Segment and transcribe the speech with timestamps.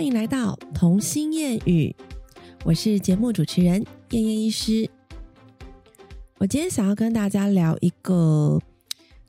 [0.00, 1.94] 欢迎来到童心谚语，
[2.64, 4.88] 我是节目主持人燕燕医师。
[6.38, 8.58] 我今天想要跟大家聊一个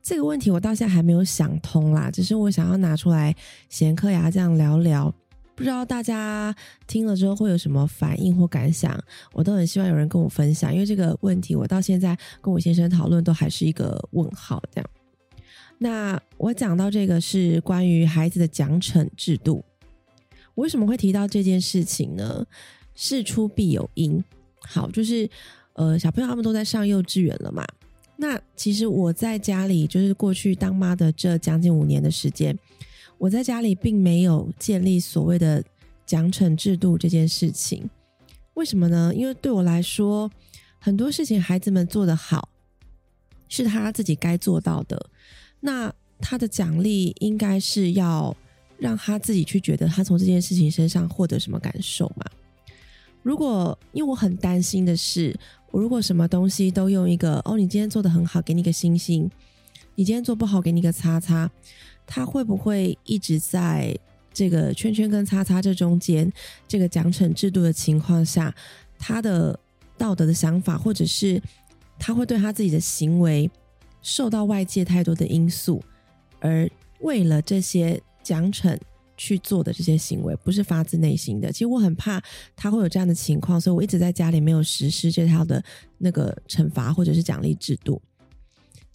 [0.02, 3.36] 这个问题，我到现在还没有想通啦，只是我想要拿出来
[3.68, 5.14] 闲嗑牙这样聊聊，
[5.56, 6.56] 不知道大家
[6.88, 8.98] 听了之后会有什么反应或感想，
[9.34, 14.64] 我都很希望有人跟我分享，因为这个问题我到现在跟我先生讨论都还是一个问号。
[14.74, 14.90] 这样，
[15.80, 19.62] 那我讲到这个是关于孩子的奖惩制度。
[20.56, 22.46] 为什么会提到这件事情呢？
[22.94, 24.24] 事出必有因。
[24.60, 25.28] 好，就是
[25.74, 27.66] 呃，小朋友他们都在上幼稚园了嘛。
[28.18, 32.56] 那其实我在家里，就是过去当妈的这将近五年的时间，
[33.18, 35.64] 我在家里并没有建立所谓的
[36.06, 37.90] 奖惩制度这件事情。
[38.54, 39.12] 为什么呢？
[39.16, 40.30] 因为对我来说，
[40.78, 42.50] 很多事情孩子们做得好，
[43.48, 45.10] 是他自己该做到的。
[45.62, 48.36] 那他的奖励应该是要。
[48.82, 52.26] 让他自己去觉得他从这件事情身上获得什么感受嘛？
[53.22, 59.30] 如果因为我很担心的是，我如果什么东西都用一个哦，你今天做的很好，给你个星星；
[59.94, 61.48] 你今天做不好，给你个叉叉。
[62.08, 63.96] 他会不会一直在
[64.34, 66.34] 这个圈圈跟叉叉这中间
[66.68, 68.52] 这个奖惩制度的情况下，
[68.98, 69.58] 他的
[69.96, 71.40] 道德的想法，或者是
[72.00, 73.48] 他会对他自己的行为
[74.02, 75.84] 受到外界太多的因素，
[76.40, 76.68] 而
[77.02, 78.02] 为了这些。
[78.24, 78.78] 奖惩
[79.18, 81.52] 去做的这些行为，不是发自内心的。
[81.52, 82.22] 其实我很怕
[82.56, 85.64] 他会有这样的情况，所以我一直在家里没有实施这套的
[85.98, 88.02] 那个惩罚或者是奖励制度。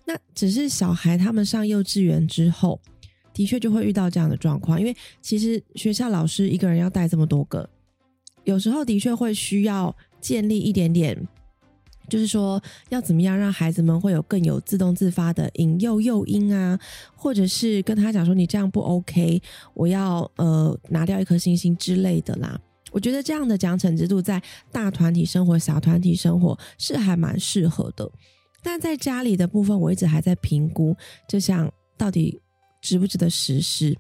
[0.05, 2.81] 那只是小孩他们上幼稚园之后，
[3.33, 7.69] 的确就会遇到这样的状况，因为其实学校老师一个人要带这么多个，
[8.45, 11.17] 有时候的确会需要建立一点点。
[12.09, 16.79] 就是说，要怎么样让孩子们会有更有自动自发的引诱诱因啊，
[17.15, 19.43] 或者是跟他讲说你这样不 OK，
[19.75, 22.61] 我要呃拿掉一颗星星之类的啦。
[22.93, 28.09] 我觉得这样的奖惩制度在大团体生活、小团体生活是还蛮适合的，
[28.63, 30.97] 但在家里的部分，我一直还在评估
[31.29, 32.41] 这项到底
[32.81, 33.97] 值不值得实施。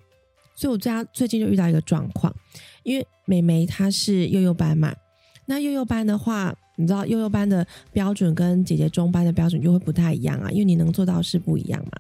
[0.55, 2.35] 所以我家最近就遇到一个状况，
[2.85, 4.95] 因为美眉她是幼幼班嘛，
[5.45, 6.55] 那幼幼班的话。
[6.77, 11.93] 你知道幼幼班的标准跟姐姐中班的标准就会不太一样啊，因为你能做到是不一样嘛。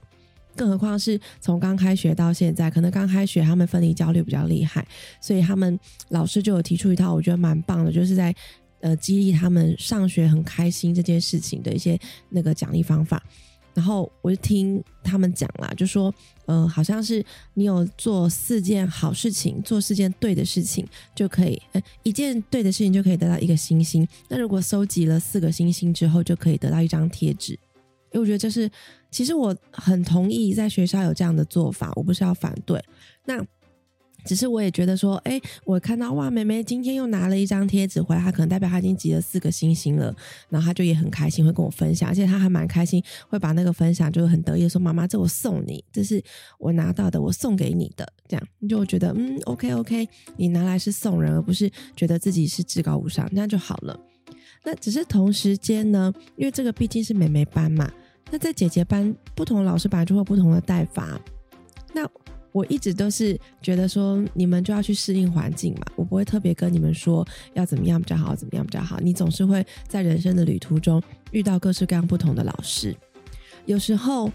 [0.54, 4.86] 更何况是从刚开学到现在，可能刚开学他们分离焦虑比较厉害，
[5.20, 5.78] 所以他们
[6.08, 8.34] 老师就有提出一套我觉得蛮棒的，就是在
[8.80, 11.98] 呃激励他们上学很开心这件事情的一些
[12.30, 13.22] 那个奖励方法。
[13.76, 16.12] 然后我就听他们讲啦，就说，
[16.46, 17.22] 嗯，好像是
[17.52, 24.08] 你有做四件好事情，做四件对的事情，就可以，呃，一件对的事情就可以得到一个星星。
[24.28, 27.52] 那如果收集了四个星星之后，就可以得到一张贴纸。
[28.12, 28.70] 因为我觉得这是，
[29.10, 32.82] 其实我很同意在学校有这样的做法，我不是要反对。
[33.26, 33.46] 那。
[34.26, 40.14] 只是我也觉得说，哎，我看到哇，妹妹今天又拿了一张贴纸回来，她可能代表她已经集了四个星星了，
[40.48, 46.22] 然后她就也很开心，会跟我分享，而且她还蛮开心，会把那个分享就很得意说，妈妈，这我送你，这是
[46.58, 53.98] 我拿到的，我送给你的，这样你就觉得嗯，OK OK，你拿来是送人，而不是觉得自己是至高无上，那样就好了。
[54.64, 57.88] 那只是同时间呢，因为这个毕竟是妹妹班嘛，
[58.32, 61.20] 那在姐姐班，不同老师本来就会不同的带法，
[62.56, 65.82] 我一直都是觉得说，你们就要去适应环境嘛。
[65.94, 67.22] 我不会特别跟你们说
[67.52, 68.98] 要怎么样比较好，怎么样比较好。
[69.00, 71.02] 你总是会在人生的旅途中
[71.32, 72.96] 遇到各式各样不同的老师。
[73.66, 74.32] 有时候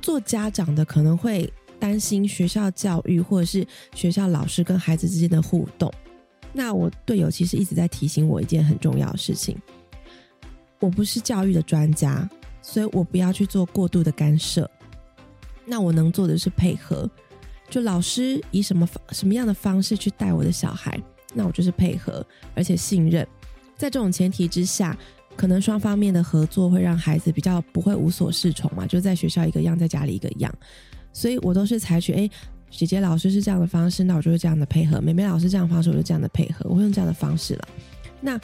[0.00, 5.92] 做家长的可能会担心学校教育或者是学校老师跟孩子之间的互动。
[6.54, 9.58] 那我队友其实一直在提醒我一件很重要的事情：
[10.80, 12.26] 我不是教育的专家，
[12.62, 14.70] 所以我不要去做过度的干涉。
[15.64, 17.08] 那我能做的是配合，
[17.70, 21.00] 就老师以什么方什么样的方式去带我的小孩，
[21.34, 22.24] 那我就是配合，
[22.54, 23.26] 而且信任。
[23.76, 24.96] 在这种前提之下，
[25.36, 30.52] 可能双方面的合作会让孩子比较不会无所适从嘛，就在学校一个样，在家里一个样。
[31.12, 32.30] 所以我都是采取，哎，
[32.70, 36.68] 姐姐老师是这样的方式，那我就是这样的配合；妹妹老师这样方式，我就这样的配合。
[36.68, 37.68] 我会用这样的方式了。
[38.20, 38.38] 那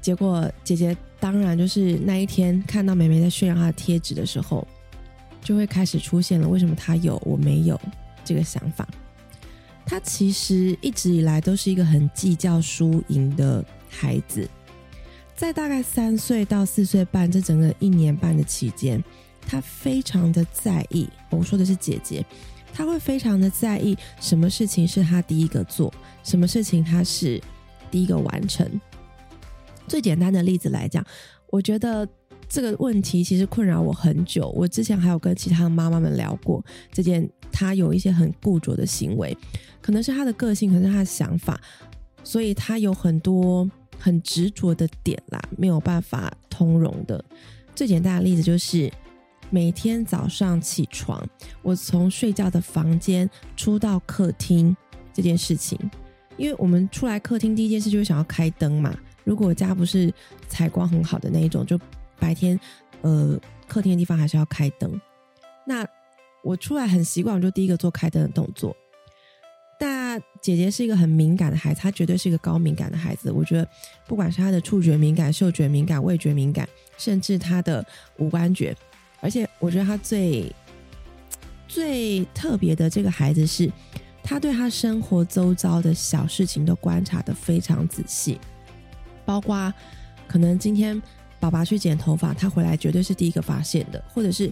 [0.00, 4.66] 结果姐姐当然就是那一天看到妹妹在炫耀她的贴纸的时候。
[5.42, 7.78] 就会开始出现了，为什么他有我没有
[8.24, 8.88] 这个想法？
[9.84, 14.48] 他其实一直以来都是一个很计较输赢的孩子，
[15.34, 19.02] 在大概三岁到四岁半这整个一年半的期间，
[19.44, 21.08] 他非常的在意。
[21.30, 22.24] 我说的是姐姐，
[22.72, 25.92] 他会非常的在意什么事情是他第一个做，
[26.22, 27.42] 什么事情他是
[27.90, 28.64] 第一个完成。
[29.88, 31.04] 最简单的例子来讲，
[31.50, 32.08] 我觉得。
[32.52, 34.50] 这个问题其实困扰我很久。
[34.50, 36.62] 我之前还有跟其他的妈妈们聊过
[36.92, 39.34] 这件他有一些很固着的行为，
[39.80, 41.58] 可能是他的个性，可能是他的想法，
[42.22, 43.66] 所以他有很多
[43.98, 47.24] 很执着的点啦，没有办法通融的。
[47.74, 48.92] 最简单的例子就是
[49.48, 51.26] 每天早上起床，
[51.62, 54.76] 我从睡觉的房间出到客厅
[55.14, 55.78] 这件事情，
[56.36, 58.94] 因为我们出来客厅第一件事就是想要开灯嘛。
[59.24, 60.12] 如果家不是
[60.48, 61.80] 采光很好的那一种，就
[62.22, 62.58] 白天
[63.00, 63.36] 呃
[63.66, 65.00] 客厅的地方还是要开灯。
[65.66, 65.84] 那
[66.44, 68.76] 我出来很习惯，我就第一个做开灯的动作。
[69.76, 73.32] 但姐姐是一个很敏感的孩子，她绝对是一个高敏感的孩子。
[73.32, 73.68] 我觉得，
[74.06, 77.84] 不管是她的触觉敏感、嗅觉敏感、味觉敏感，甚至她的
[78.18, 78.76] 五官觉，
[79.20, 80.54] 而且我觉得她最
[81.66, 83.68] 最特别的这个孩子是，
[84.22, 88.38] 她对她生活周遭的小事情都观察的非常仔细，
[89.24, 89.74] 包括
[90.28, 91.00] 可能今天
[91.42, 94.48] 爸爸去剪头发，他回来绝对是第一个发现的，或者是。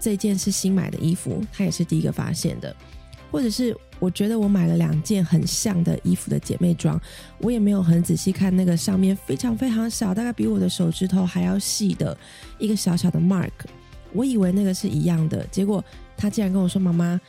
[0.00, 2.74] 这件是新买的衣服，他也是第一个发现的。
[3.30, 7.00] 或者是我觉得我买了两件很像的衣服的姐妹装，
[7.38, 12.18] 我也没有很仔细看那个上面非常非常小，大概比我的手指头还要细的
[12.58, 13.52] 一个小小的 mark，
[14.12, 15.84] 我以为那个是一样的，结果
[16.16, 17.20] 他竟然跟我说：“妈妈，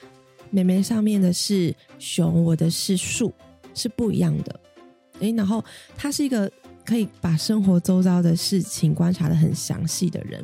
[0.50, 3.32] 妹妹上面的是熊，我的是树，
[3.76, 4.60] 是不一样的。”
[5.22, 5.64] 诶，然后
[5.96, 6.52] 他是一个
[6.86, 10.44] 可以把生活周遭的事情观察的很详细的人，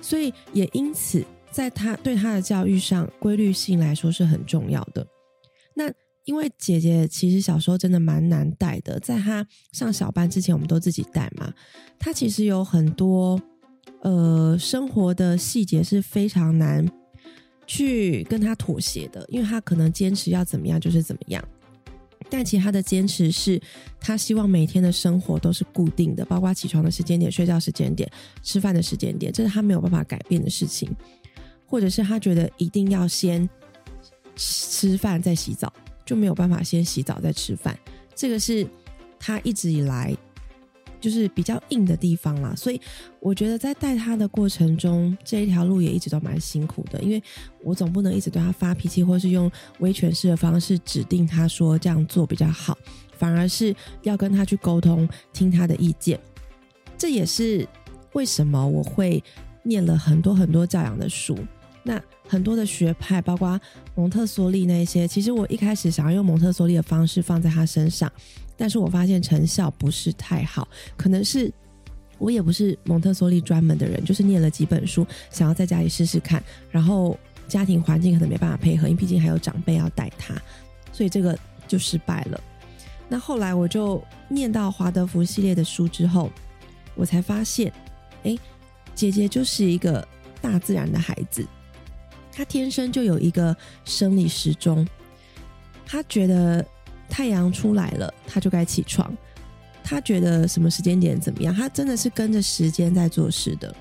[0.00, 1.24] 所以也因此。
[1.52, 5.06] 在他对他的教育上，规律性来说是很重要的。
[5.72, 5.90] 那
[6.24, 11.50] 因为姐姐其实小时候真的蛮难带的，在她上小班之前，我们都自己带嘛。
[11.98, 13.40] 她其实有很多
[14.02, 16.86] 呃生活的细节是非常难
[17.66, 21.42] 去跟她妥协的，因为她可能坚持要怎么样就是怎么样。
[22.28, 23.60] 但其他的坚持是，
[24.00, 28.10] 他希望每天的生活都是固定的，包括起床的时间点、睡觉时间点、
[28.42, 30.88] 吃饭的时间点，这是他没有办法改变的事情。
[31.68, 33.48] 或者是他觉得一定要先
[34.36, 35.72] 吃饭再洗澡，
[36.04, 37.76] 就没有办法先洗澡再吃饭。
[38.14, 38.64] 这个是
[39.18, 40.16] 他一直以来
[41.06, 42.52] 就是比较硬的地方啦。
[42.56, 42.80] 所以
[43.20, 47.00] 我觉得在带他的过程中，这一条路也一直都蛮辛苦的。
[47.00, 47.22] 因为
[47.62, 49.48] 我总不能一直对他发脾气，或是用
[49.78, 52.76] 威权式的方式指定他说这样做比较好，
[53.16, 53.72] 反而是
[54.02, 56.18] 要跟他去沟通，听他的意见。
[56.98, 57.64] 这也是
[58.14, 59.22] 为什么我会
[59.62, 61.38] 念了很多很多教养的书。
[61.84, 63.60] 那很多的学派，包括
[63.94, 68.10] 蒙特梭利那些，其实我一开始想要用蒙特梭利的方式放在他身上，
[68.56, 70.66] 但是我发现成效不是太好。
[70.96, 71.52] 可能是
[72.18, 80.34] 我也不是蒙特梭利专门的人，就是念了几本书，想要在家里试试看，然后家庭环境可能没办法配合，因为毕竟还有长辈要带他，
[80.92, 81.38] 所以这个
[81.68, 82.40] 就失败了。
[83.08, 86.30] 那后来我就念到华德福系列的书之后，
[86.94, 87.72] 我才发现，
[88.24, 88.36] 哎，
[88.94, 90.06] 姐姐就是一个
[90.40, 91.46] 大自然的孩子。
[92.32, 94.86] 他天生就有一个生理时钟，
[95.86, 96.66] 他觉得
[97.08, 99.16] 太阳出来了，他就该起床。
[99.82, 103.74] 他觉得什么时间点怎么样，他真的是跟着时间在做事的。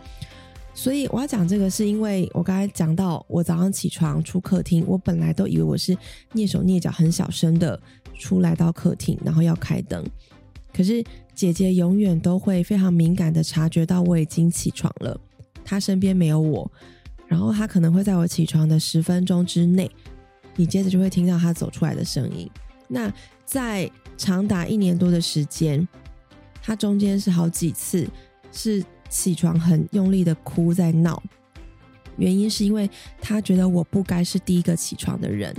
[0.73, 5.97] 所以我要讲这个，是因为我刚才讲到，我早上起床出客厅，我本来都以为我是
[6.33, 7.79] 蹑手蹑脚、很小声的
[8.19, 10.05] 出来到客厅，然后要开灯。
[10.73, 11.01] 可是
[11.33, 15.17] 姐姐永远都会非常敏感的察觉到我已经起床了，
[15.63, 16.69] 她身边没有我。
[17.25, 19.89] 然后她可能会在我起床的十分钟之内，
[20.57, 22.47] 你接着就会听到她走出来的声音。
[22.87, 23.11] 那
[23.45, 25.87] 在长达一年多的时间，
[26.61, 28.07] 他中间是好几次
[28.51, 31.21] 是起床很用力的哭在闹，
[32.17, 32.89] 原因是因为
[33.21, 35.55] 他觉得我不该是第一个起床的人，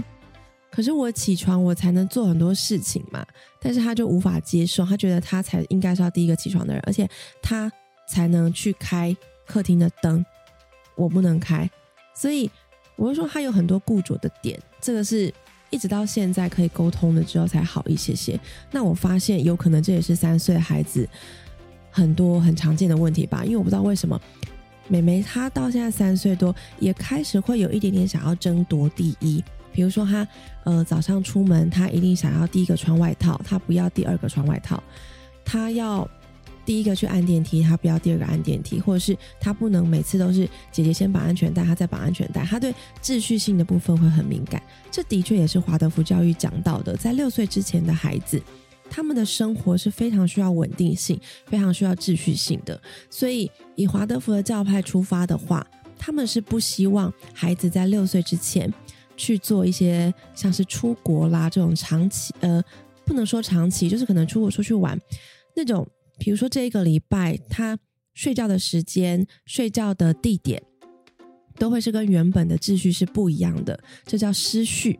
[0.71, 3.27] 可是我起床我才能做很多事情嘛，
[3.61, 7.09] 但是他就无法接受，他觉得他才应该是要第一个起床的人，而且
[7.43, 7.71] 他
[8.09, 9.17] 才能去开
[9.47, 10.25] 客厅的灯。
[10.97, 11.71] 我不能开，
[12.15, 12.51] 所以
[12.97, 15.31] 我会说他有很多固着的点，这个是
[15.71, 18.39] 一直到现在可以沟通了之后才好一些些。
[18.71, 21.09] 那我发现有可能这也是三岁孩子
[21.91, 24.21] 很多很常见的问题吧，因为我不知道为什么
[24.89, 29.43] 美眉她到现在三岁多也开始会有一点点想要争夺第一，
[29.73, 30.27] 比如说她
[30.65, 34.83] 呃早上出门她一定想要第一个穿外套，她不要第二个穿外套，
[35.45, 36.09] 她要。
[36.67, 42.45] 第一个去按电梯，他不要第二个按电梯，或者是他不能每次都是姐姐先绑安全带，他再绑安全带。
[42.45, 44.61] 他对秩序性的部分会很敏感。
[44.91, 48.43] 这的确也是华德福教育讲到的，在六岁之前的孩子，
[48.91, 52.79] 他们的生活是非常需要稳定性，非常需要秩序性的。
[53.09, 55.65] 所以以华德福的教派出发的话，
[55.97, 58.71] 他们是不希望孩子在六岁之前
[59.17, 62.61] 去做一些像是出国啦这种长期，呃，
[63.05, 65.01] 不能说长期，就是可能出国出去玩
[65.55, 65.87] 那种。
[66.19, 67.79] 比如说这一个礼拜，他
[68.15, 70.63] 睡觉的时间、睡觉的地点，
[71.59, 74.99] 都会是跟原本的秩序是不一样的，这叫失序。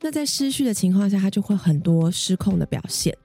[0.00, 3.16] 那在失序的情况下，他就会很多失控的表现。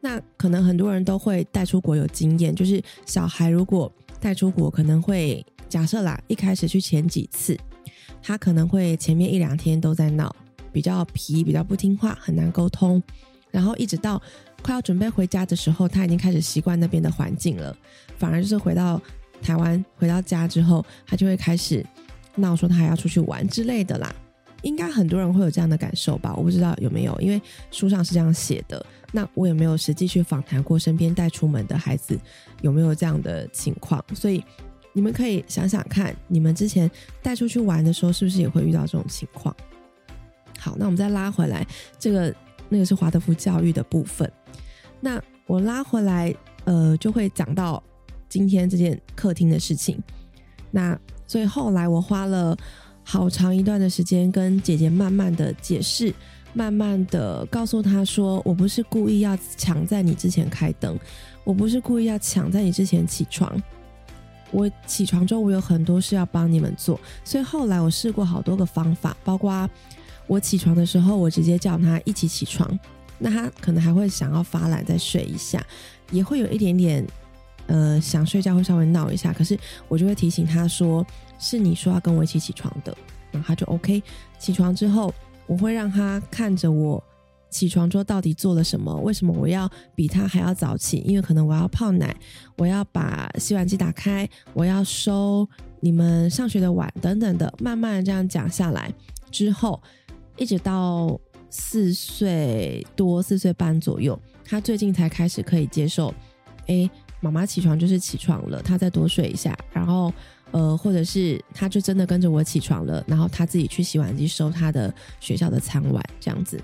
[0.00, 7.58] 那可能很多人都会带出国有经验，就是小孩如果带出国，可能会假设啦，一开始去前几次，
[8.22, 10.34] 他可能会前面一两天都在闹，
[10.72, 13.02] 比较皮，比较不听话，很难沟通，
[13.50, 14.22] 然后一直到
[14.62, 17.76] 快要准备回家的时候，他已经开始习惯那边的环境了，
[18.18, 19.00] 反而就是回到
[19.40, 21.84] 台湾，回到家之后，他就会开始
[22.34, 24.14] 闹，说他还要出去玩之类的啦。
[24.62, 26.34] 应该很多人会有这样的感受吧？
[26.34, 28.84] 我不知道有没有，因为书上是这样写的。
[29.12, 32.18] 那我也没有实际去访谈过身边带出门的孩子
[32.60, 34.44] 有没有这样的情况，所以
[34.92, 36.90] 你们可以想想看，你们之前
[37.22, 39.54] 带出去玩的时候，是不是也会遇到这种情况？
[40.58, 41.64] 好，那我们再拉回来，
[41.96, 42.34] 这个
[42.68, 44.30] 那个是华德福教育的部分。
[45.00, 47.82] 那我拉回来，呃，就会讲到
[48.28, 49.98] 今天这件客厅的事情。
[50.70, 52.56] 那所以后来我花了。
[53.10, 56.14] 好长一段的时间，跟姐姐慢慢的解释，
[56.52, 60.94] 慢慢的告诉她说，我不是故意要抢在你之前开灯，
[61.42, 63.50] 我不是故意要抢在你之前起床，
[64.50, 69.66] 我起床之后我有很多事要帮你们做，所以后来我试过好多个方法，包括
[70.26, 72.78] 我起床的时候，我直接叫他一起起床，
[73.18, 75.64] 那他可能还会想要发懒再睡一下，
[76.10, 77.06] 也会有一点点。
[77.66, 79.54] 呃，想睡觉会稍微闹一下，可是
[79.88, 81.06] 我就会提醒他说
[81.38, 82.96] ：“是你说要跟我一起起床的。”
[83.30, 84.02] 然后他就 OK。
[84.38, 85.12] 起床之后，
[85.46, 87.04] 我会让他看着我
[87.50, 91.02] 起床之后到底做了什么，为什么我要比他还要早起？
[91.04, 92.16] 因为可能我要泡奶，
[92.56, 95.46] 我要把洗碗机打开，我要收
[95.80, 98.90] 你们上学的碗等等的，慢慢这样讲下来
[99.30, 99.78] 之后，
[100.38, 106.14] 一直到四岁多、四岁半左右，他最近才开始可以接受。
[106.66, 106.88] 哎。
[107.20, 110.14] 妈妈起床就是起床了，他再多睡一下，然后
[110.52, 116.60] 呃，或者是他就真的跟着我起床了，然后他自己去洗碗机收他的学校的餐碗，这样子。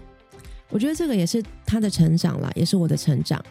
[0.71, 3.45] 我觉得这个也是他的成长啦，也是我的成长。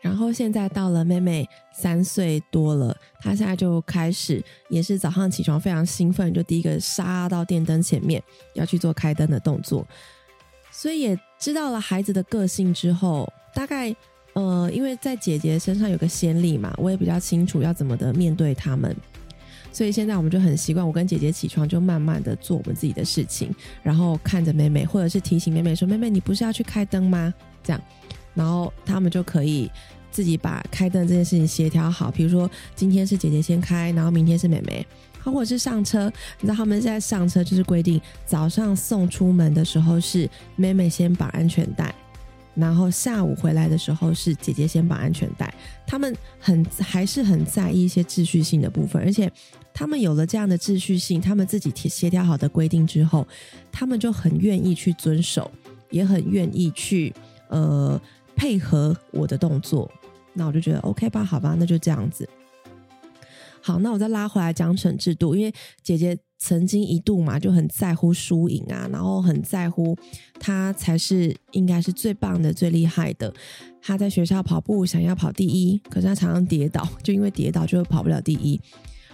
[0.00, 8.22] 然后现在到了妹妹三岁多了，她现在就开始也是早上起床非常兴奋，就第一个杀到电灯前面
[8.54, 9.86] 要去做开灯的动作。
[10.76, 13.94] 所以也知道了孩子的个性之后，大概。
[14.34, 18.92] 呃，因为在姐姐身上有个先例嘛，我也比较清楚要怎么的面对他们，
[19.70, 27.80] 所以现在我们就很习惯，我跟姐姐起床就慢慢的做我们自己的事情，然后看着妹妹，或者是提醒妹妹说：“妹妹，你不是要去开灯吗？”这样，
[28.34, 29.70] 然后他们就可以
[30.10, 34.84] 自己把开灯这件事情协调好，比如说今天是姐姐先开，然后明天是妹妹，
[35.32, 41.94] 或者是上车，你知道他们现在上车就是规定早上送出门的时候是妹妹先绑安全带。
[42.54, 45.52] 然后下午回来的时候是姐姐先绑安全带，
[45.84, 49.28] 他们很还是很在意一些秩序性的部分，而且
[49.72, 53.26] 他们有了这样的秩序性，他们自己协协调好的规定之后，
[53.72, 55.50] 他们就很愿意去遵守，
[55.90, 57.12] 也很愿意去
[57.48, 58.00] 呃
[58.36, 59.90] 配合我的动作。
[60.32, 62.28] 那我就觉得 OK 吧，好吧，那就这样子。
[63.64, 66.18] 好，那我再拉回来奖惩制度，因为姐姐。
[66.36, 69.96] 曾经一度嘛就很在乎输赢啊，然后很在乎
[70.38, 73.32] 他才是应该是最棒的、最厉害的。
[73.80, 78.60] 他在学校跑步想要跑第一，可是他常常跌倒， 就因为跌倒就会跑不了第一。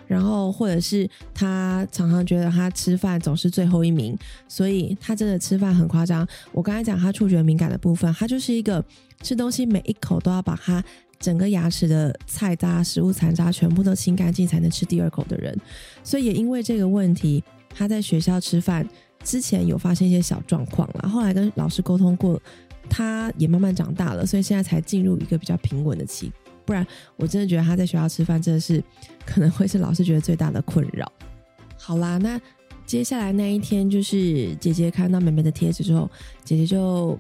[0.08, 6.26] 然后或者是他常常觉得他吃饭总是最后一名，所以他真的吃饭很夸张。
[6.50, 8.84] 我刚才讲他触觉敏感的部分，他就是一个
[9.22, 10.82] 吃东西每一口都要把它。
[11.20, 15.54] 整个牙齿的菜渣、食物残渣全部都清干净才能吃第二口的人，
[16.02, 18.88] 所以也因为这个问题，他在学校吃饭
[19.22, 21.08] 之前有发生一些小状况了。
[21.08, 22.40] 后来跟老师沟通过，
[22.88, 26.32] 他也慢慢长大了，所以现在才进入一个比较平稳的期。
[26.64, 26.86] 不然，
[27.16, 28.82] 我真的觉得他在学校吃饭真的是
[29.26, 31.12] 可能会是老师觉得最大的困扰。
[31.76, 32.40] 好啦，那
[32.86, 36.08] 接下来那一天就是姐姐看到妹妹的贴纸之后，
[36.44, 37.18] 姐姐就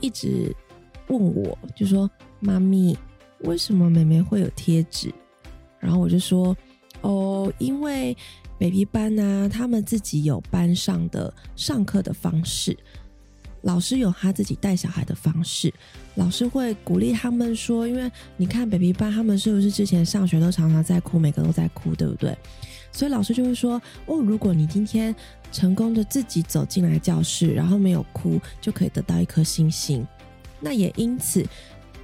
[0.00, 0.50] 一直
[1.08, 2.10] 问我，就说
[2.40, 2.96] ：“妈咪。”
[3.44, 5.12] 为什么妹妹会有贴纸？
[5.78, 6.56] 然后我就说，
[7.02, 8.16] 哦，因为
[8.58, 12.74] baby 班呢，他们自己有班上的上课的方式，
[13.60, 15.72] 老师有他自己带小孩的方式，
[16.14, 22.34] 老师会鼓励他们说，因为你看 baby 班，他们是不是之前上学都常常在哭，每个都在哭，对不对？
[22.90, 23.74] 所以老师就会说，
[24.06, 25.14] 哦，如果你今天
[25.52, 30.06] 成功的自己走进来教室，然后没有哭，就可以得到一颗星星。
[30.60, 31.44] 那也因此。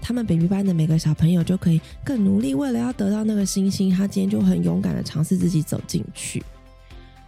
[0.00, 6.42] 他们 baby 班的每个小朋友就可以更努力，为了要得到那个星星，他今天就很勇敢的尝试自己走进去。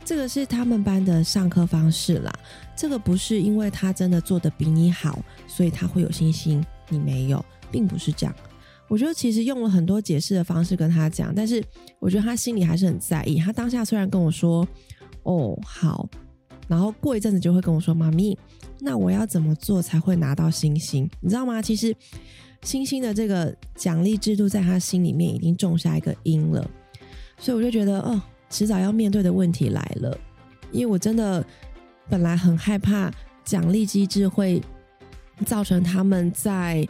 [0.05, 2.33] 这个是他们班的上课方式啦。
[2.77, 8.35] 这个不是因为他真的做的比你好，所以他会有星星，你没有，并不是这样。
[8.89, 11.63] 我觉得其实用了很多解释的方式跟他讲，但是
[12.01, 13.39] 我觉得他心里还是很在意。
[13.39, 14.67] 他当下虽然跟我说
[15.23, 16.09] ：“哦，好。”
[16.69, 18.37] 然后过一阵子就会跟我说：“妈咪，
[18.81, 21.09] 那我要怎么做才会拿到星星？
[21.21, 21.63] 你知道吗？
[21.63, 21.95] 其实
[22.63, 26.69] 星星的这个奖励制度在他心里面已经种下一个因了，
[27.39, 30.17] 所以我就觉得，哦，迟早要面对的问题来了。
[30.71, 31.45] 因为我真的
[32.09, 33.13] 本来很害怕
[33.45, 34.63] 奖励机制会
[35.45, 36.87] 造成他们在。”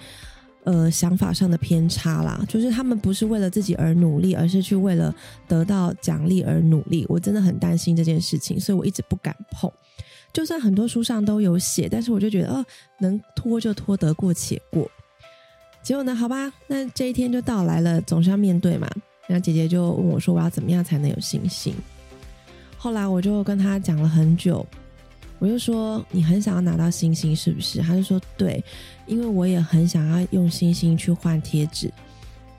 [0.64, 5.12] 呃，想法上的偏差啦，就是他们不是为了自己而努力，而是去为了
[5.48, 7.04] 得到奖励而努力。
[7.08, 9.68] 我真的很担心这件事情，所以我一直不敢碰。
[10.32, 12.64] 就算很多书上都有写，但是我就觉得，哦，
[13.00, 14.88] 能拖就拖，得过且过。
[15.82, 18.88] 结果呢，好吧，那这一天就到来了，总是要面对嘛。
[19.26, 21.74] 然后姐姐就问我说：“我要怎么样才能有信心？”
[22.78, 24.64] 后来我就跟她讲了很久。
[25.38, 27.80] 我就说你很想要拿到星星是不是？
[27.80, 28.62] 她就说对，
[29.06, 31.92] 因为我也很想要用星星去换贴纸，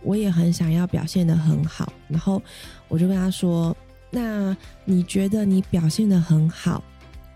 [0.01, 1.93] 我也很想要表现的很好。
[2.09, 2.41] 然后
[2.89, 3.75] 我就跟她说
[4.11, 6.83] ：“那你觉得你表现的很好，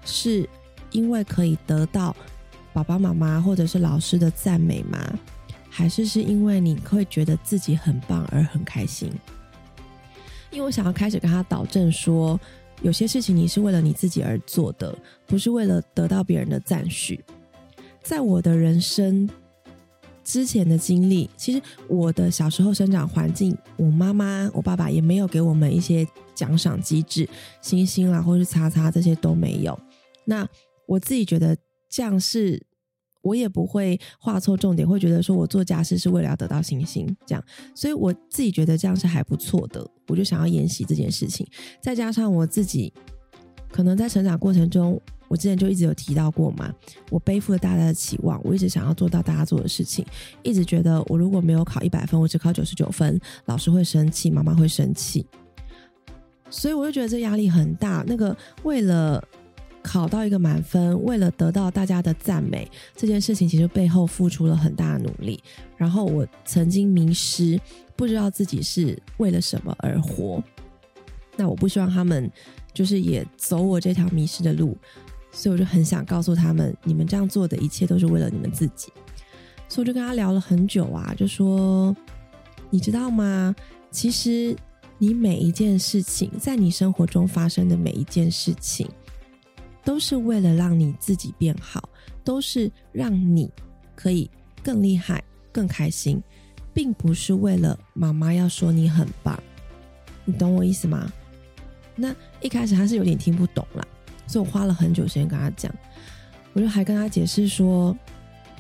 [0.04, 0.48] 是
[0.92, 2.14] 因为可以得到
[2.74, 5.00] 爸爸妈妈或者是老师的赞美吗？
[5.78, 9.12] 还是是因为你会觉得自己很棒而很开心？”
[10.50, 12.40] 因为我想要开始跟他导正说。
[12.84, 17.20] 有些事情你是为了你自己而做的，不是为了得到别人的赞许。
[18.04, 19.28] 在我的人生
[20.24, 27.28] 之前的经历，其实我的小时候生长环境，我妈妈、我爸爸也没有给我们一些奖赏机制，
[27.64, 29.78] 星星啦，或是叉叉这些都没有。
[30.26, 30.48] 那
[30.86, 31.58] 我自己觉得
[31.90, 32.67] 这样是。
[33.28, 37.44] 我也不会画错重点，会觉得说我做家事是为了要得到星星，这样，
[37.76, 41.46] 所以我自己觉得这样是还不错的，我就想要沿袭这件事情。
[41.82, 42.94] 再加上我自己
[43.70, 46.74] 可能在成长过程中，我之前就一直有提到过嘛，
[47.10, 50.06] 我背负了大家的期望，我一直想要做到大家做的事情，
[50.42, 55.26] 一直觉得我如果没有考一百分，我只考九十九分，老师会生气，妈妈会生气，
[56.50, 58.04] 所以我就觉得这压力很大。
[58.08, 59.22] 那个为了。
[59.88, 65.42] 考到一个满分，为了得到大家的赞美，这件事情其实背后付出了很大的努力。
[65.78, 67.58] 然后我曾经迷失，
[67.96, 70.44] 不知道自己是为了什么而活。
[71.38, 72.30] 那我不希望他们
[72.74, 74.78] 就是也走我这条迷失的路，
[75.32, 78.92] 所以我就很想告诉他们，你们这样做的一切都是为了你们自己。
[79.70, 81.96] 所以我就跟他聊了很久啊，就说
[82.70, 83.56] 你知道吗？
[83.90, 84.54] 其实
[84.98, 88.86] 你每一件事情，在你生活中发生的每一件事情。
[89.88, 91.88] 都是为了让你自己变好，
[92.22, 93.50] 都是让你
[93.96, 94.30] 可以
[94.62, 96.22] 更厉害、更开心，
[96.74, 99.42] 并不是为了妈妈要说你很棒。
[100.26, 101.10] 你懂我意思吗？
[101.96, 103.88] 那一开始他是有点听不懂啦，
[104.28, 105.74] 所以我花了很久时间跟他讲。
[106.52, 107.98] 我就还跟他解释说，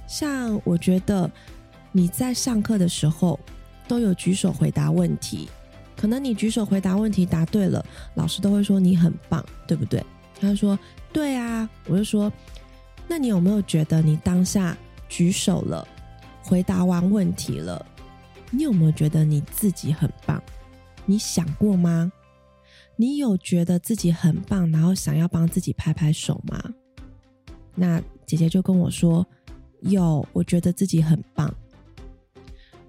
[0.08, 1.30] 像我觉得
[1.92, 3.38] 你在上课的时候
[3.86, 5.50] 都有举手回答问题，
[5.98, 7.86] 可能你举手回答问题答对了，
[8.16, 10.02] 老师都会说你很棒，对不对？
[10.40, 10.78] 他说。
[11.14, 12.32] 对啊，我就说，
[13.08, 14.78] 那你有没有觉得你当下
[15.10, 15.88] 举手了，
[16.44, 17.84] 回答完问题了，
[18.52, 20.40] 你有没有觉得你自己很棒？
[21.06, 22.12] 你想过吗？
[22.98, 26.62] 你有觉得自己很棒，然后想要帮自己拍拍手吗？
[27.74, 29.26] 那姐姐就跟我说，
[29.80, 31.52] 有，我觉得自己很棒。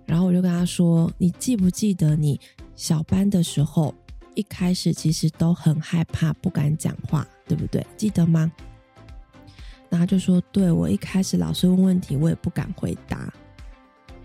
[0.05, 2.39] 然后我就跟她说，你记不记得你
[2.75, 3.95] 小班的时候，
[4.35, 7.27] 一开始其实都很害怕，不敢讲话。
[7.49, 7.85] 对不对？
[7.97, 8.53] 记得吗？
[9.91, 13.33] 然后就说：“对我一开始老师问问题，我也不敢回答。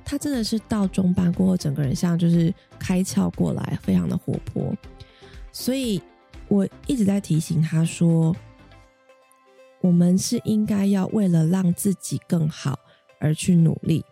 [0.04, 4.76] 他真的是到中班过后，整个人像就是开窍过来，非常的活泼。
[5.54, 6.02] 所以
[6.50, 8.36] 我一直在提醒他说，
[9.80, 12.78] 我们是应该要为了让自己更好
[13.20, 14.04] 而去努力，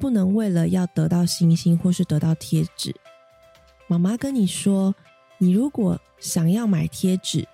[0.00, 2.92] 不能为了要得到星星或是得到贴纸。
[3.86, 4.92] 妈妈跟你说，
[5.38, 7.46] 你如果想要买贴纸。”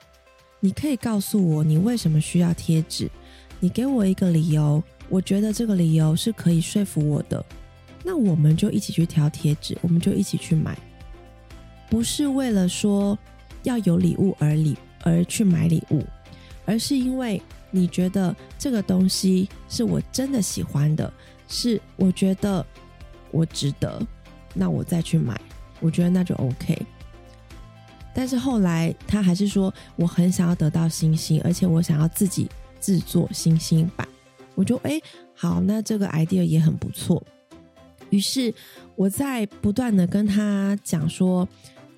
[0.61, 3.11] 你可以告诉我你为什么需要贴纸？
[3.59, 7.44] 你给我一个理由，我觉得这个理由是可以说服我的。
[8.03, 10.79] 那我们就一起去挑贴纸，我们就一起去买，
[11.90, 13.18] 不是为了说
[13.62, 16.03] 要有礼物而礼而去买礼物，
[16.64, 21.12] 而是因为你觉得这个东西是我真的喜欢的，
[21.49, 22.64] 是我觉得
[23.31, 24.01] 我值得，
[24.55, 25.38] 那我再去买，
[25.81, 26.79] 我觉得那就 OK。
[28.14, 32.49] 但是后来他还是说，我很想要得到星星，而且我想要自己
[32.81, 34.07] 制作星星版。
[34.55, 35.01] 我就哎，
[35.35, 37.23] 好，那这个 idea 也很不错。
[38.11, 38.53] 于是
[38.96, 41.49] 我在不断的跟他讲说，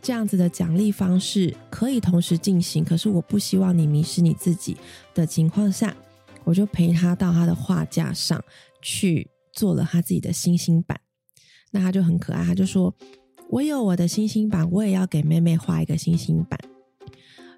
[0.03, 4.77] 这样子的奖励方式可以同时进行，可是我不希望你迷失你自己
[5.15, 5.97] 的情况下，
[6.45, 8.43] 我就陪他到他的画架上
[8.83, 11.01] 去做了他自己的星星版。
[11.71, 12.95] 那他就很可爱，他就说
[13.53, 16.59] ：“我有我的星星版，我也要给妹妹画一个星星版。”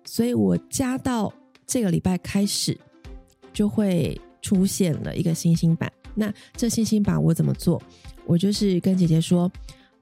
[0.04, 1.32] 所以，我加到
[1.64, 2.76] 这个礼拜开始
[3.52, 5.90] 就会出现了一个星星版。
[6.16, 7.80] 那这星星版我怎么做？
[8.26, 9.48] 我就是跟姐姐说：“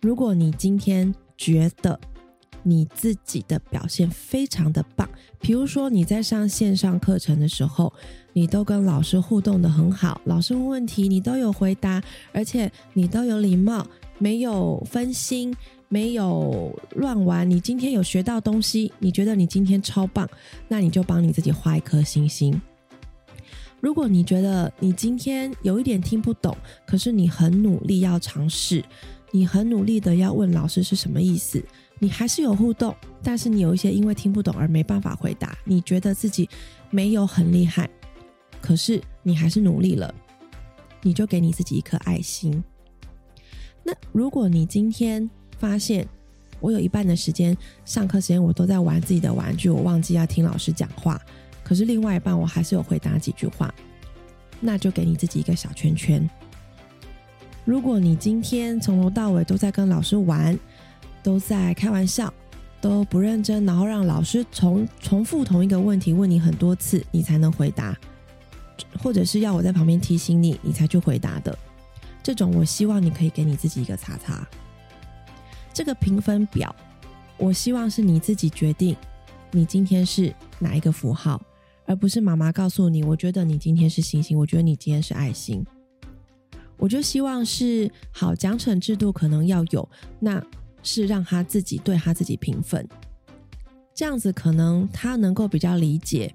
[0.01, 2.01] 如果你今天觉得
[2.63, 5.07] 你自己的表现非常的棒，
[5.41, 7.93] 比如说你在上线上课程的时候，
[8.33, 12.03] 你都跟老师互动的很好，老师问问题你都有回答，
[12.33, 13.87] 而且你都有礼貌。”
[14.19, 15.53] 没有分心，
[15.93, 17.49] 没有乱玩。
[17.49, 20.27] 你今天有学到东西，你觉得你今天超棒，
[20.67, 22.59] 那你就帮你自己画一颗星星。
[23.79, 28.83] 如果你觉得你今天有一点听不懂，可是你很努力要尝试，
[29.33, 31.63] 你很努力的要问老师是什么意思，
[31.99, 36.49] 你还是有互动，但是你有一些因为听不懂而没办法回答，你觉得自己
[36.89, 37.87] 没有很厉害，
[38.63, 40.15] 可是你还是努力了，
[41.03, 42.65] 你就给你自己一颗爱心。
[43.85, 45.29] 那如果你今天
[45.62, 46.05] 发现
[46.59, 51.22] 我有一半的时间上课时间我都在玩自己的玩具，我忘记要听老师讲话，
[51.62, 53.72] 可是另外一半我还是有回答几句话，
[54.61, 56.29] 那就给你自己一个小圈圈。
[57.64, 60.59] 如果你今天从头到尾都在跟老师玩，
[61.22, 62.35] 都在开玩笑，
[62.81, 67.96] 都不认真，然后让老师重重复同一个问题问你很多次，你才能回答，
[69.01, 71.57] 或者是要我在旁边提醒你，你才去回答的。
[72.20, 74.44] 这种，我希望你可以给你自己一个叉叉。
[75.73, 76.75] 这个评分表，
[77.39, 78.97] 我希望是你自己决定，
[79.51, 81.41] 你今天是哪一个符号，
[81.87, 83.03] 而不是妈妈告诉你。
[83.03, 85.65] 我觉得你今天是星星，我觉得你今天是爱心。
[86.77, 90.43] 我就希望是好奖惩制度可能要有，那
[90.83, 92.87] 是让他自己对他自己评分，
[93.95, 96.35] 这样子可能他能够比较理解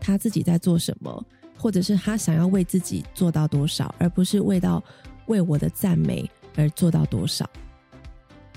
[0.00, 1.24] 他自己在做什么，
[1.56, 4.82] 或者是他想要为自己做到多少，而不是为到。
[5.26, 7.48] 为我的赞美而做到多少，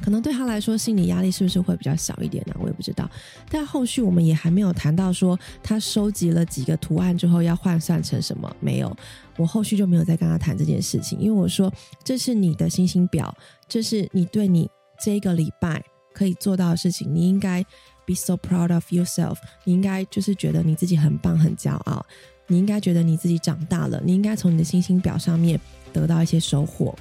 [0.02, 2.56] 可能对他来说心理压力是不是会比较小一点呢？
[2.60, 3.10] 我也不知道。
[3.50, 8.96] 但后续我们也还没有谈到说他收集了几个图案之后要换算成什么，没有。
[9.38, 11.72] 我后续就没有再跟他谈这件事情，因为我说
[12.04, 13.36] 这是你的星星表，
[13.68, 14.70] 这是你对你
[15.04, 15.84] 这个礼拜
[16.14, 17.64] 可以做到的事情，你应该
[18.06, 22.06] be so proud of yourself，你应该就是觉得你自己很棒、很骄傲，
[22.48, 25.60] 你应该觉得你自己长大了，你应该从你的星星表上面。
[25.94, 26.94] 得到一些收获，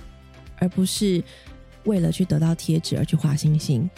[0.59, 1.23] 而不是
[1.87, 3.89] 为了去得到贴纸而去画星星。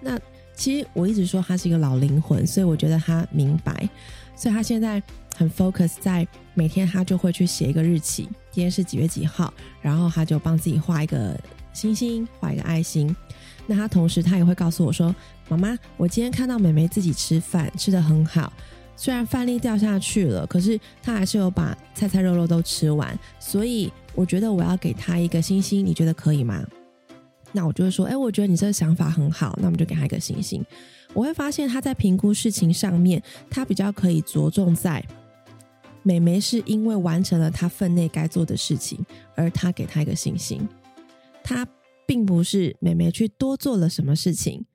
[0.00, 0.20] 那
[0.54, 3.88] 其实我一直说他是一个老灵魂，所以我觉得他明白，
[4.36, 5.02] 所以他现在
[5.36, 11.38] 很 focus 在每天他就会去写一个日期，今天是几月几号，然后他就帮自己画一个
[11.72, 13.14] 星星，画一个爱心。
[13.66, 15.14] 那他同时他也会告诉我说
[15.48, 18.52] ：“妈妈，我今天看到美美自己吃饭，吃的很好。”
[18.96, 26.66] 虽然饭粒掉下去了，可是他还是有把菜菜肉肉都吃完，所以我觉得我要给他一个星星，你觉得可以吗？
[27.52, 30.64] 那我就会说，哎，我觉得你这个想法很好，那我们就给他一个星星。
[31.14, 35.04] 我会发现他在评估事情上面，他比较可以着重在
[36.02, 40.68] 美眉是因为完成了他分内该做的事情，而他给他一个星星。
[41.42, 41.66] 他
[42.06, 44.66] 并不是美眉去多做了什么事情。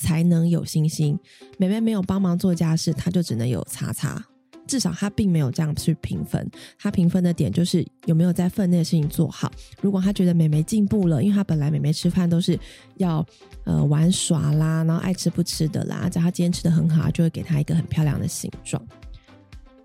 [0.00, 1.20] 才能有星星。
[1.58, 4.24] 妹妹没有帮忙做家事，她就只能有叉叉。
[4.72, 6.50] 至少他并没有这样去评分。
[6.78, 9.52] 他评分的点就是有没有在分内的事情做好。
[9.82, 12.58] 如果他觉得妹妹进步了，因为他本来妹妹吃饭都是
[12.96, 13.22] 要
[13.64, 18.82] 呃玩耍啦，然后爱吃不吃的啦，只要她今天吃的很好，就会给她一个很漂亮的形状。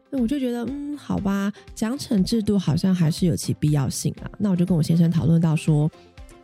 [0.10, 4.32] 那我就觉得，嗯，好吧，奖惩制度好像还是有其必要性啊。
[4.40, 5.92] 那我就跟我先生讨论到说，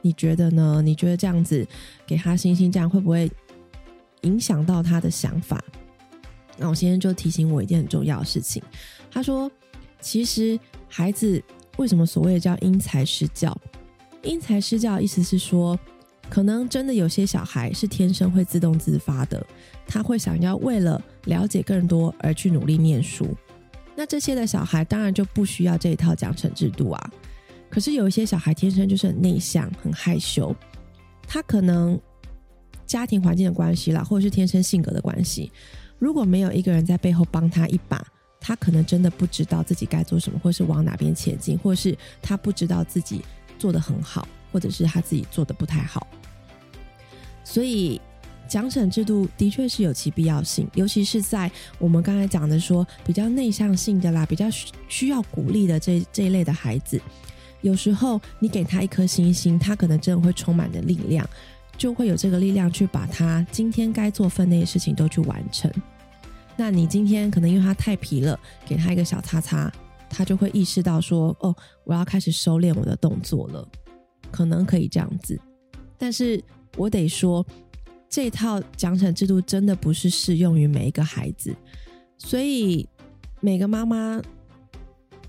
[0.01, 0.81] 你觉得呢？
[0.83, 1.65] 你觉得这样子
[2.05, 3.31] 给他星星，这样会不会？
[4.23, 5.61] 影响到他的想法，
[6.57, 8.61] 那我先生就提醒我一件很重要的事情。
[9.11, 9.51] 他说
[9.99, 11.41] ：“其实孩子
[11.77, 13.55] 为什么所谓的叫因材施教？
[14.21, 15.77] 因材施教意思是说，
[16.29, 19.45] 可能真的有些小孩是天生会自动自发的，
[19.87, 23.27] 他会想要为了了解更多而去努力念书。
[23.95, 27.11] 那这些的小孩当然就不需要这一套奖惩制度啊。
[27.69, 30.55] 可是有一些小孩天生就是很内向、很害羞，
[31.27, 31.99] 他可能。”
[32.85, 35.51] 家庭环境的关系啦，或者是天生性格的关系，
[36.03, 38.05] 如果没有一个人在背后帮他一把，
[38.37, 43.21] 他可能真的不知道自己该做什么，或是往哪边前进，或是他不知道自己
[43.57, 46.05] 做的很好，或者是他自己做的不太好。
[47.45, 48.01] 所以
[48.49, 54.47] 奖惩制度的确是有其必要性，尤其是在我们刚才讲的说比较内向性的啦，比较
[54.89, 57.01] 需要鼓励的这这一类的孩子，
[57.61, 61.25] 有时候你给他一颗星星，他可能真的会充满的力量。
[61.75, 65.69] 就会有这个力量去把他今天该做分内的事情都去完成。
[66.55, 69.71] 那你今天可能因为他太皮了，给他一个小擦擦，
[70.09, 73.67] 他就会意识到说：“哦，我要开始收敛我的动作了。”
[74.31, 75.39] 可能可以这样子，
[75.95, 76.43] 但是
[76.75, 77.45] 我得说，
[78.09, 81.55] 这套奖惩制度真的不是适用于每一个孩子，
[82.17, 82.89] 所以
[83.41, 84.19] 每个妈妈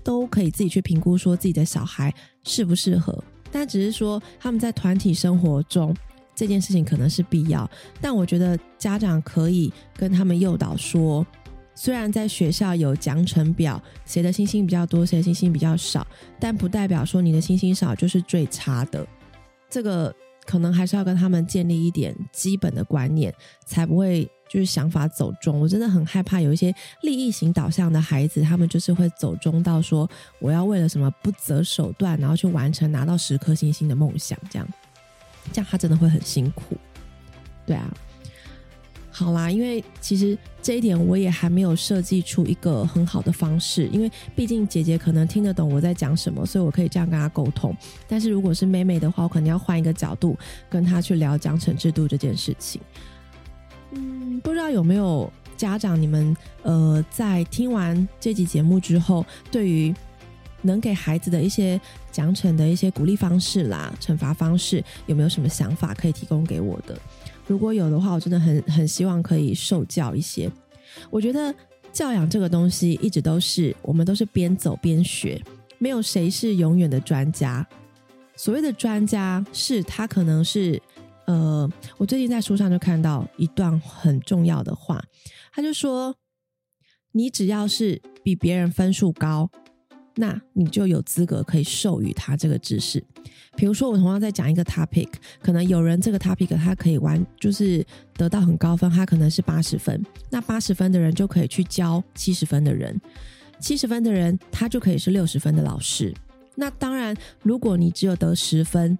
[0.03, 2.11] 都可以自己去评估，说自己的小孩
[2.43, 3.23] 适不适合。
[3.51, 5.95] 但只是说他们在团体生活中
[6.35, 7.69] 这件事情可能是必要，
[8.01, 11.25] 但我觉得家长可以跟他们诱导说。
[11.77, 16.07] 虽然在学校有奖惩表，谁的星星比较多，谁的星星比较少，
[16.39, 19.05] 但不代表说你的星星少就是最差的。
[19.69, 23.33] 这个可能还是要跟他们建立一点基本的观念，
[23.65, 25.59] 才不会就是想法走中。
[25.59, 34.65] 我真的很害怕有一些利益型导向的孩子，他们就是会走中到说我要为了什么不择手段，然后去完成拿到十颗星星的梦想，这样，
[35.51, 36.75] 这样他真的会很辛苦。
[37.65, 37.91] 对啊。
[39.17, 47.73] 好啦，因为其实这一点我也还没有设计出一个很好的方式，因为毕竟姐姐可能听得懂我在讲什么，所以我可以这样跟她沟通。
[48.09, 50.37] 但是如果是妹妹的话，我可能要换一个角度
[50.69, 52.81] 跟她去聊奖惩制度这件事情。
[53.93, 59.95] 嗯，不知道有没有家长，你们呃在听完这集节目之后，对于
[60.65, 61.79] 能给孩子的一些
[62.11, 66.99] 奖惩的一些鼓励方式啦、惩罚方式，有没有什么想法可以提供给我的？
[67.47, 70.51] 如果有的话，我真的很很希望可以受教一些。
[71.09, 71.53] 我觉得
[71.93, 75.41] 教养这个东西一直都是我们都是边走边学，
[75.77, 77.65] 没有谁是永远的专家。
[78.35, 80.81] 所谓的专家，是他可能是
[81.25, 85.03] 呃，我最近在书上就看到一段很重要的话，
[85.53, 86.15] 他就说：
[87.11, 89.49] 你只要是比别人分数高。
[90.15, 93.03] 那你就有资格可以授予他这个知识。
[93.55, 95.09] 比如说，我同样在讲一个 topic，
[95.41, 100.03] 可能有人这个 topic 他可以完，就是得到很高分，他可能是八十分。
[100.29, 102.99] 那八十分的人就可以去教七十分的人，
[103.59, 106.13] 七十分的人他就可以是六十分的老师。
[106.55, 108.97] 那当然，如果你只有得十分，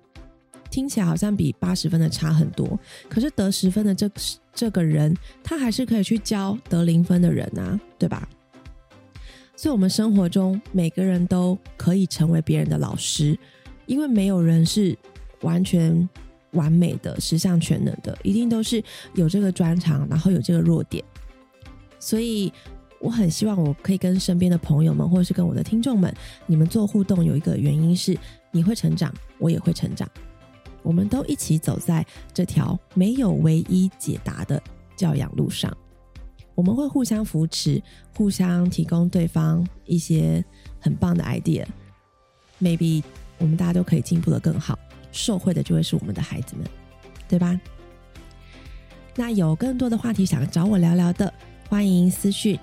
[0.70, 2.78] 听起来好像比八十分的差很多。
[3.10, 4.10] 可是得十分的这
[4.54, 8.28] 这个人，他还是可以去教得零分的人啊，对吧？
[9.56, 13.38] 所以，我们生活中每个人都可以成为别人的老师，
[13.86, 14.98] 因为没有人是
[15.42, 16.08] 完全
[16.52, 21.04] 完美的、十项全能的，一定都是有这个专长，然后有这个弱点。
[22.00, 22.52] 所以，
[23.00, 26.14] 我很希望我可以跟身边的朋友们，或者是跟我的听众们，
[26.46, 28.18] 你们做互动，有一个原因是
[28.52, 30.10] 你会成长，我也会成长，
[30.84, 34.62] 我们都一起走在这条没有唯一解答的
[34.96, 35.76] 教养路上。
[36.56, 37.82] 我们会互相扶持，
[38.16, 40.44] 互相提供对方一些
[40.80, 41.66] 很棒的 idea。
[42.62, 43.04] Maybe
[43.38, 44.80] 我们大家都可以进步的更好，
[45.12, 46.66] 受惠的就会是我们的孩子们，
[47.28, 47.60] 对吧？
[49.16, 51.34] 那有更多的话题想找我聊聊的，
[51.70, 52.58] 欢迎私讯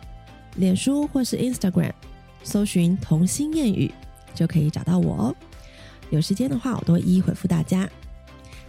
[0.56, 1.92] 脸书或是 Instagram，
[2.42, 3.92] 搜寻童心谚语
[4.34, 5.36] 就可以找到我哦。
[6.10, 7.88] 有时间的话，我都会一一回复大家。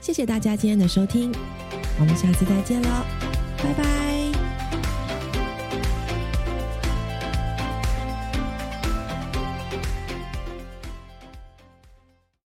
[0.01, 1.31] 谢谢大家今天的收听，
[1.99, 2.89] 我们下次再见喽，
[3.57, 4.12] 拜拜。